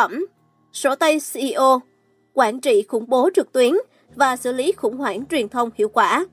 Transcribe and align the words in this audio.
Phẩm. 0.00 0.26
Sổ 0.72 0.94
tay 0.94 1.18
CEO 1.32 1.80
Quản 2.34 2.60
trị 2.60 2.82
khủng 2.88 3.04
bố 3.08 3.30
trực 3.34 3.52
tuyến 3.52 3.72
và 4.14 4.36
xử 4.36 4.52
lý 4.52 4.72
khủng 4.72 4.96
hoảng 4.96 5.26
truyền 5.26 5.48
thông 5.48 5.70
hiệu 5.74 5.88
quả. 5.88 6.26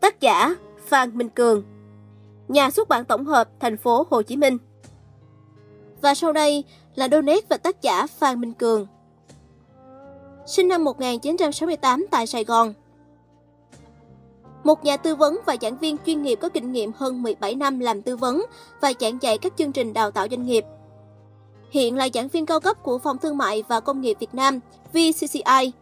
Tác 0.00 0.20
giả 0.20 0.54
Phan 0.86 1.18
Minh 1.18 1.28
Cường, 1.28 1.64
Nhà 2.48 2.70
xuất 2.70 2.88
bản 2.88 3.04
tổng 3.04 3.24
hợp 3.24 3.48
thành 3.60 3.76
phố 3.76 4.06
Hồ 4.10 4.22
Chí 4.22 4.36
Minh. 4.36 4.58
Và 6.02 6.14
sau 6.14 6.32
đây 6.32 6.64
là 6.94 7.08
donate 7.08 7.40
và 7.48 7.56
tác 7.56 7.82
giả 7.82 8.06
Phan 8.06 8.40
Minh 8.40 8.52
Cường. 8.52 8.86
Sinh 10.46 10.68
năm 10.68 10.84
1968 10.84 12.06
tại 12.10 12.26
Sài 12.26 12.44
Gòn. 12.44 12.74
Một 14.64 14.84
nhà 14.84 14.96
tư 14.96 15.14
vấn 15.14 15.38
và 15.46 15.56
giảng 15.60 15.78
viên 15.78 15.96
chuyên 16.06 16.22
nghiệp 16.22 16.36
có 16.36 16.48
kinh 16.48 16.72
nghiệm 16.72 16.92
hơn 16.96 17.22
17 17.22 17.54
năm 17.54 17.78
làm 17.78 18.02
tư 18.02 18.16
vấn 18.16 18.42
và 18.80 18.92
giảng 19.00 19.18
dạy 19.22 19.38
các 19.38 19.52
chương 19.56 19.72
trình 19.72 19.92
đào 19.92 20.10
tạo 20.10 20.26
doanh 20.30 20.46
nghiệp. 20.46 20.64
Hiện 21.70 21.96
là 21.96 22.08
giảng 22.14 22.28
viên 22.28 22.46
cao 22.46 22.60
cấp 22.60 22.82
của 22.82 22.98
Phòng 22.98 23.18
Thương 23.18 23.36
mại 23.36 23.62
và 23.68 23.80
Công 23.80 24.00
nghiệp 24.00 24.16
Việt 24.20 24.34
Nam 24.34 24.60
VCCI, 24.92 25.72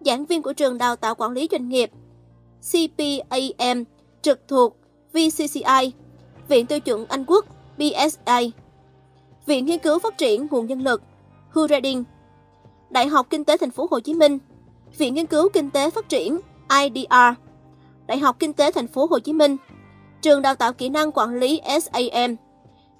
giảng 0.00 0.24
viên 0.24 0.42
của 0.42 0.52
trường 0.52 0.78
đào 0.78 0.96
tạo 0.96 1.14
quản 1.14 1.32
lý 1.32 1.48
doanh 1.50 1.68
nghiệp 1.68 1.90
CPAM 2.72 3.84
trực 4.22 4.48
thuộc 4.48 4.76
VCCI, 5.12 5.92
Viện 6.48 6.66
Tiêu 6.66 6.80
chuẩn 6.80 7.06
Anh 7.06 7.24
Quốc 7.24 7.44
BSA, 7.78 8.40
Viện 9.46 9.66
Nghiên 9.66 9.78
cứu 9.78 9.98
Phát 9.98 10.18
triển 10.18 10.46
Nguồn 10.50 10.66
Nhân 10.66 10.80
lực 10.80 11.02
Hu 11.50 11.66
Đại 12.90 13.08
học 13.08 13.26
Kinh 13.30 13.44
tế 13.44 13.56
Thành 13.56 13.70
phố 13.70 13.88
Hồ 13.90 14.00
Chí 14.00 14.14
Minh, 14.14 14.38
Viện 14.98 15.14
Nghiên 15.14 15.26
cứu 15.26 15.48
Kinh 15.48 15.70
tế 15.70 15.90
Phát 15.90 16.08
triển 16.08 16.40
IDR, 16.80 17.14
Đại 18.06 18.18
học 18.18 18.36
Kinh 18.38 18.52
tế 18.52 18.72
Thành 18.72 18.86
phố 18.86 19.06
Hồ 19.10 19.18
Chí 19.18 19.32
Minh, 19.32 19.56
Trường 20.22 20.42
Đào 20.42 20.54
tạo 20.54 20.72
Kỹ 20.72 20.88
năng 20.88 21.12
Quản 21.12 21.34
lý 21.34 21.60
SAM, 21.64 22.36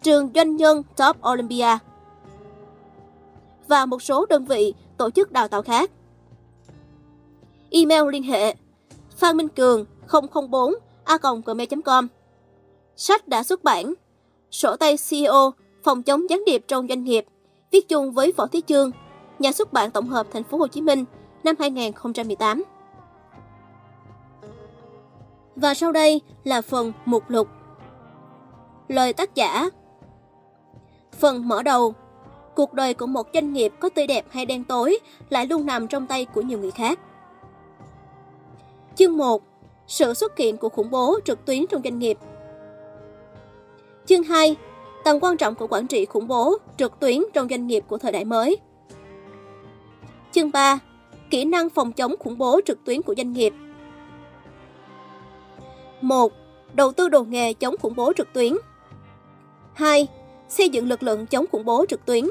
Trường 0.02 0.30
Doanh 0.34 0.56
nhân 0.56 0.82
Top 0.96 1.16
Olympia 1.32 1.78
và 3.72 3.86
một 3.86 4.02
số 4.02 4.26
đơn 4.26 4.44
vị 4.44 4.74
tổ 4.96 5.10
chức 5.10 5.32
đào 5.32 5.48
tạo 5.48 5.62
khác. 5.62 5.90
Email 7.70 8.10
liên 8.12 8.22
hệ 8.22 8.54
phan 9.16 9.36
minh 9.36 9.48
cường 9.48 9.84
004 10.50 10.74
a 11.04 11.18
gmail.com 11.46 12.08
Sách 12.96 13.28
đã 13.28 13.42
xuất 13.42 13.64
bản 13.64 13.94
Sổ 14.50 14.76
tay 14.76 14.96
CEO 15.10 15.52
phòng 15.84 16.02
chống 16.02 16.30
gián 16.30 16.44
điệp 16.46 16.64
trong 16.68 16.88
doanh 16.88 17.04
nghiệp 17.04 17.24
viết 17.70 17.88
chung 17.88 18.12
với 18.12 18.32
Võ 18.36 18.46
Thế 18.46 18.60
Chương, 18.66 18.90
nhà 19.38 19.52
xuất 19.52 19.72
bản 19.72 19.90
tổng 19.90 20.08
hợp 20.08 20.26
thành 20.32 20.44
phố 20.44 20.58
Hồ 20.58 20.66
Chí 20.66 20.80
Minh 20.80 21.04
năm 21.44 21.54
2018. 21.58 22.64
Và 25.56 25.74
sau 25.74 25.92
đây 25.92 26.20
là 26.44 26.62
phần 26.62 26.92
mục 27.04 27.30
lục. 27.30 27.48
Lời 28.88 29.12
tác 29.12 29.34
giả 29.34 29.68
Phần 31.12 31.48
mở 31.48 31.62
đầu 31.62 31.94
Cuộc 32.54 32.72
đời 32.74 32.94
của 32.94 33.06
một 33.06 33.26
doanh 33.34 33.52
nghiệp 33.52 33.72
có 33.80 33.88
tươi 33.88 34.06
đẹp 34.06 34.24
hay 34.30 34.46
đen 34.46 34.64
tối 34.64 34.98
lại 35.30 35.46
luôn 35.46 35.66
nằm 35.66 35.88
trong 35.88 36.06
tay 36.06 36.24
của 36.24 36.40
nhiều 36.40 36.58
người 36.58 36.70
khác. 36.70 36.98
Chương 38.96 39.16
1. 39.16 39.42
Sự 39.86 40.14
xuất 40.14 40.36
hiện 40.36 40.56
của 40.56 40.68
khủng 40.68 40.90
bố 40.90 41.18
trực 41.24 41.44
tuyến 41.44 41.66
trong 41.66 41.82
doanh 41.84 41.98
nghiệp. 41.98 42.18
Chương 44.06 44.22
2. 44.22 44.56
Tầm 45.04 45.20
quan 45.20 45.36
trọng 45.36 45.54
của 45.54 45.66
quản 45.66 45.86
trị 45.86 46.04
khủng 46.04 46.28
bố 46.28 46.56
trực 46.76 47.00
tuyến 47.00 47.22
trong 47.32 47.48
doanh 47.48 47.66
nghiệp 47.66 47.84
của 47.88 47.98
thời 47.98 48.12
đại 48.12 48.24
mới. 48.24 48.56
Chương 50.32 50.52
3. 50.52 50.78
Kỹ 51.30 51.44
năng 51.44 51.70
phòng 51.70 51.92
chống 51.92 52.14
khủng 52.18 52.38
bố 52.38 52.60
trực 52.66 52.84
tuyến 52.84 53.02
của 53.02 53.14
doanh 53.16 53.32
nghiệp. 53.32 53.54
1. 56.00 56.32
Đầu 56.74 56.92
tư 56.92 57.08
đồ 57.08 57.22
nghề 57.22 57.52
chống 57.52 57.74
khủng 57.82 57.96
bố 57.96 58.12
trực 58.16 58.32
tuyến. 58.32 58.52
2. 59.74 60.06
Xây 60.48 60.68
dựng 60.68 60.88
lực 60.88 61.02
lượng 61.02 61.26
chống 61.26 61.44
khủng 61.52 61.64
bố 61.64 61.84
trực 61.88 62.06
tuyến. 62.06 62.24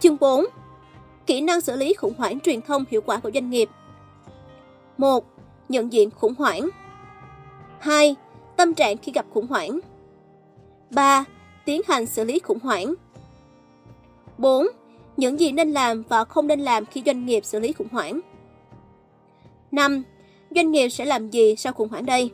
Chương 0.00 0.16
4. 0.20 0.44
Kỹ 1.26 1.40
năng 1.40 1.60
xử 1.60 1.76
lý 1.76 1.94
khủng 1.94 2.14
hoảng 2.18 2.40
truyền 2.40 2.60
thông 2.60 2.84
hiệu 2.90 3.00
quả 3.00 3.18
của 3.18 3.30
doanh 3.34 3.50
nghiệp. 3.50 3.68
1. 4.98 5.24
Nhận 5.68 5.92
diện 5.92 6.10
khủng 6.10 6.34
hoảng. 6.38 6.68
2. 7.78 8.16
Tâm 8.56 8.74
trạng 8.74 8.96
khi 8.96 9.12
gặp 9.12 9.26
khủng 9.34 9.46
hoảng. 9.46 9.80
3. 10.90 11.24
Tiến 11.64 11.82
hành 11.88 12.06
xử 12.06 12.24
lý 12.24 12.38
khủng 12.38 12.58
hoảng. 12.62 12.94
4. 14.38 14.66
Những 15.16 15.40
gì 15.40 15.52
nên 15.52 15.70
làm 15.70 16.02
và 16.08 16.24
không 16.24 16.46
nên 16.46 16.60
làm 16.60 16.86
khi 16.86 17.02
doanh 17.06 17.26
nghiệp 17.26 17.44
xử 17.44 17.60
lý 17.60 17.72
khủng 17.72 17.88
hoảng. 17.92 18.20
5. 19.70 20.02
Doanh 20.50 20.72
nghiệp 20.72 20.88
sẽ 20.88 21.04
làm 21.04 21.30
gì 21.30 21.56
sau 21.56 21.72
khủng 21.72 21.88
hoảng 21.88 22.06
đây? 22.06 22.30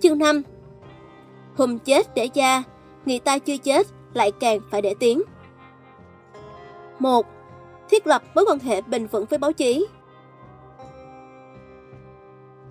Chương 0.00 0.18
5 0.18 0.42
Hùm 1.56 1.78
chết 1.78 2.14
để 2.14 2.28
da, 2.34 2.62
người 3.06 3.18
ta 3.18 3.38
chưa 3.38 3.56
chết 3.56 3.86
lại 4.14 4.32
càng 4.40 4.60
phải 4.70 4.82
để 4.82 4.94
tiếng. 4.98 5.22
1. 6.98 7.26
Thiết 7.90 8.06
lập 8.06 8.22
mối 8.34 8.44
quan 8.48 8.58
hệ 8.58 8.80
bền 8.80 9.06
vững 9.06 9.24
với 9.24 9.38
báo 9.38 9.52
chí. 9.52 9.86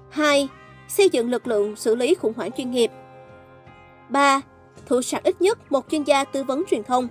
2. 0.09 0.49
Xây 0.87 1.09
dựng 1.09 1.29
lực 1.29 1.47
lượng 1.47 1.75
xử 1.75 1.95
lý 1.95 2.15
khủng 2.15 2.33
hoảng 2.35 2.51
chuyên 2.51 2.71
nghiệp. 2.71 2.91
3. 4.09 4.41
Thủ 4.85 5.01
sẵn 5.01 5.21
ít 5.23 5.41
nhất 5.41 5.71
một 5.71 5.85
chuyên 5.89 6.03
gia 6.03 6.23
tư 6.23 6.43
vấn 6.43 6.63
truyền 6.69 6.83
thông. 6.83 7.07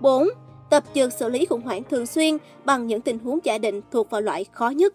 4. 0.00 0.28
Tập 0.70 0.84
dượt 0.94 1.12
xử 1.12 1.28
lý 1.28 1.46
khủng 1.46 1.62
hoảng 1.62 1.82
thường 1.90 2.06
xuyên 2.06 2.36
bằng 2.64 2.86
những 2.86 3.00
tình 3.00 3.18
huống 3.18 3.38
giả 3.44 3.58
định 3.58 3.80
thuộc 3.90 4.10
vào 4.10 4.20
loại 4.20 4.44
khó 4.52 4.68
nhất. 4.68 4.94